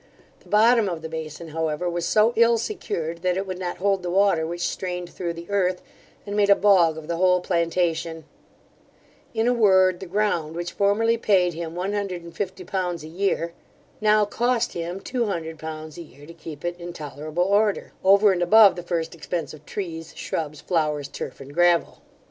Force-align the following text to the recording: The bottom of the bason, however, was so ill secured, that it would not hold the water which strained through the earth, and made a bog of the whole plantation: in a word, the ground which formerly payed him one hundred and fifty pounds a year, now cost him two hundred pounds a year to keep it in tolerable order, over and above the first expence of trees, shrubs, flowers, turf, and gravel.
The 0.39 0.49
bottom 0.49 0.89
of 0.89 1.03
the 1.03 1.09
bason, 1.09 1.49
however, 1.49 1.87
was 1.87 2.07
so 2.07 2.33
ill 2.35 2.57
secured, 2.57 3.19
that 3.21 3.37
it 3.37 3.45
would 3.45 3.59
not 3.59 3.77
hold 3.77 4.01
the 4.01 4.09
water 4.09 4.47
which 4.47 4.67
strained 4.67 5.11
through 5.11 5.33
the 5.33 5.45
earth, 5.47 5.83
and 6.25 6.35
made 6.35 6.49
a 6.49 6.55
bog 6.55 6.97
of 6.97 7.07
the 7.07 7.17
whole 7.17 7.39
plantation: 7.39 8.23
in 9.35 9.47
a 9.47 9.53
word, 9.53 9.99
the 9.99 10.07
ground 10.07 10.55
which 10.55 10.71
formerly 10.71 11.17
payed 11.17 11.53
him 11.53 11.75
one 11.75 11.93
hundred 11.93 12.23
and 12.23 12.35
fifty 12.35 12.63
pounds 12.63 13.03
a 13.03 13.07
year, 13.09 13.53
now 14.01 14.25
cost 14.25 14.73
him 14.73 15.01
two 15.01 15.27
hundred 15.27 15.59
pounds 15.59 15.99
a 15.99 16.01
year 16.01 16.25
to 16.25 16.33
keep 16.33 16.65
it 16.65 16.79
in 16.79 16.93
tolerable 16.93 17.43
order, 17.43 17.91
over 18.03 18.31
and 18.31 18.41
above 18.41 18.75
the 18.75 18.81
first 18.81 19.13
expence 19.13 19.53
of 19.53 19.63
trees, 19.67 20.15
shrubs, 20.15 20.61
flowers, 20.61 21.07
turf, 21.07 21.39
and 21.39 21.53
gravel. 21.53 21.99